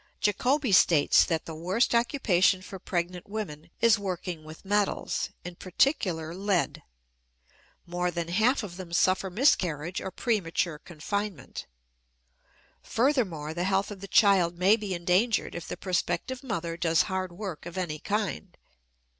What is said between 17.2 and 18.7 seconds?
work of any kind.